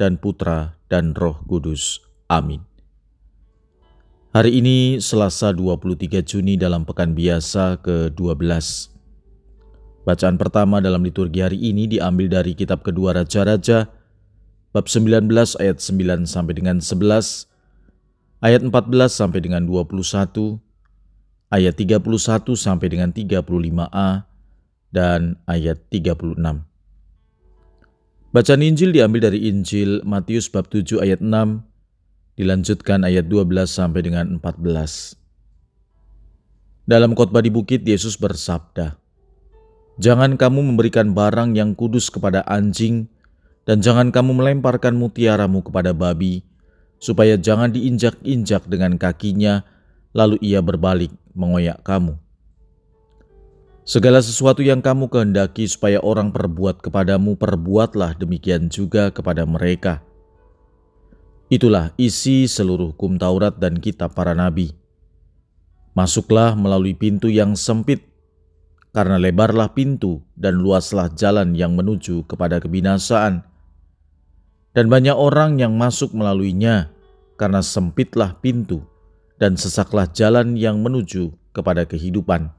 [0.00, 2.00] dan Putra dan Roh Kudus.
[2.32, 2.64] Amin.
[4.32, 8.40] Hari ini Selasa 23 Juni dalam pekan biasa ke-12.
[10.08, 13.92] Bacaan pertama dalam liturgi hari ini diambil dari kitab kedua Raja-Raja
[14.70, 17.50] bab 19 ayat 9 sampai dengan 11,
[18.38, 20.62] ayat 14 sampai dengan 21,
[21.50, 24.30] ayat 31 sampai dengan 35a
[24.94, 26.69] dan ayat 36.
[28.30, 31.66] Bacaan Injil diambil dari Injil Matius bab 7 ayat 6,
[32.38, 35.18] dilanjutkan ayat 12 sampai dengan 14.
[36.86, 38.94] Dalam khotbah di bukit, Yesus bersabda,
[39.98, 43.10] Jangan kamu memberikan barang yang kudus kepada anjing,
[43.66, 46.46] dan jangan kamu melemparkan mutiaramu kepada babi,
[47.02, 49.66] supaya jangan diinjak-injak dengan kakinya,
[50.14, 52.14] lalu ia berbalik mengoyak kamu.
[53.80, 60.04] Segala sesuatu yang kamu kehendaki supaya orang perbuat kepadamu, perbuatlah demikian juga kepada mereka.
[61.48, 64.76] Itulah isi seluruh hukum Taurat dan kitab para nabi.
[65.96, 68.04] Masuklah melalui pintu yang sempit,
[68.92, 73.42] karena lebarlah pintu dan luaslah jalan yang menuju kepada kebinasaan.
[74.70, 76.92] Dan banyak orang yang masuk melaluinya,
[77.34, 78.84] karena sempitlah pintu
[79.40, 82.54] dan sesaklah jalan yang menuju kepada kehidupan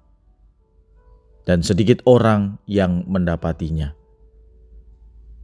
[1.45, 3.94] dan sedikit orang yang mendapatinya.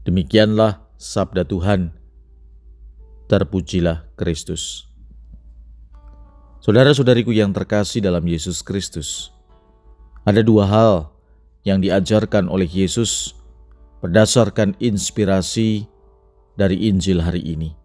[0.08, 1.92] Demikianlah sabda Tuhan.
[3.28, 4.88] Terpujilah Kristus.
[6.64, 9.36] Saudara-saudariku yang terkasih dalam Yesus Kristus,
[10.24, 11.12] ada dua hal
[11.68, 13.36] yang diajarkan oleh Yesus
[14.00, 15.88] berdasarkan inspirasi
[16.56, 17.76] dari Injil hari ini.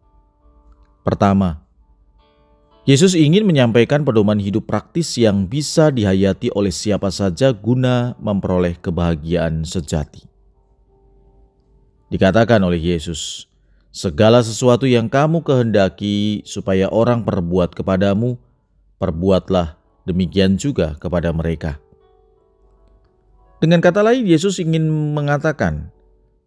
[1.03, 1.67] Pertama,
[2.83, 9.63] Yesus ingin menyampaikan pedoman hidup praktis yang bisa dihayati oleh siapa saja guna memperoleh kebahagiaan
[9.63, 10.27] sejati.
[12.11, 13.47] Dikatakan oleh Yesus,
[13.95, 18.35] segala sesuatu yang kamu kehendaki supaya orang perbuat kepadamu,
[18.99, 21.79] perbuatlah demikian juga kepada mereka.
[23.63, 25.95] Dengan kata lain, Yesus ingin mengatakan,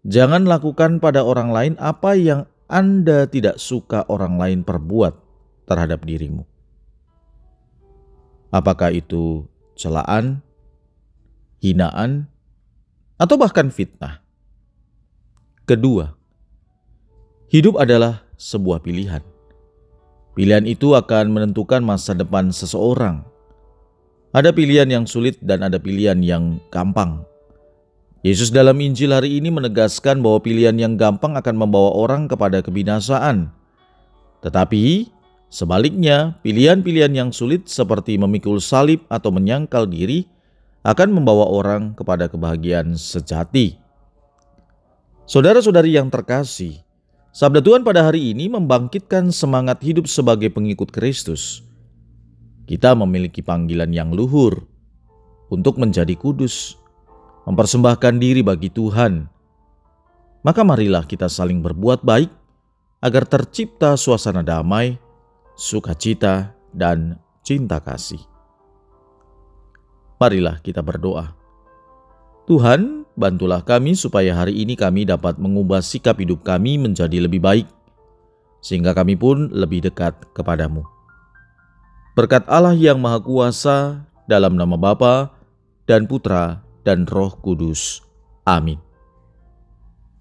[0.03, 5.25] jangan lakukan pada orang lain apa yang Anda tidak suka orang lain perbuat
[5.66, 6.46] terhadap dirimu.
[8.53, 10.40] Apakah itu celaan,
[11.59, 12.31] hinaan,
[13.20, 14.24] atau bahkan fitnah?
[15.66, 16.14] Kedua,
[17.52, 19.26] hidup adalah sebuah pilihan.
[20.36, 23.24] Pilihan itu akan menentukan masa depan seseorang.
[24.36, 27.24] Ada pilihan yang sulit dan ada pilihan yang gampang.
[28.20, 33.47] Yesus dalam Injil hari ini menegaskan bahwa pilihan yang gampang akan membawa orang kepada kebinasaan.
[34.44, 35.08] Tetapi
[35.55, 40.27] Sebaliknya, pilihan-pilihan yang sulit seperti memikul salib atau menyangkal diri
[40.83, 43.79] akan membawa orang kepada kebahagiaan sejati.
[45.23, 46.83] Saudara-saudari yang terkasih,
[47.31, 51.63] sabda Tuhan pada hari ini membangkitkan semangat hidup sebagai pengikut Kristus.
[52.67, 54.59] Kita memiliki panggilan yang luhur
[55.47, 56.75] untuk menjadi kudus,
[57.47, 59.31] mempersembahkan diri bagi Tuhan.
[60.43, 62.27] Maka marilah kita saling berbuat baik
[62.99, 65.04] agar tercipta suasana damai
[65.55, 68.19] sukacita, dan cinta kasih.
[70.19, 71.35] Marilah kita berdoa.
[72.45, 77.67] Tuhan, bantulah kami supaya hari ini kami dapat mengubah sikap hidup kami menjadi lebih baik,
[78.61, 80.83] sehingga kami pun lebih dekat kepadamu.
[82.16, 85.33] Berkat Allah yang Maha Kuasa, dalam nama Bapa
[85.85, 88.01] dan Putra dan Roh Kudus.
[88.45, 88.81] Amin.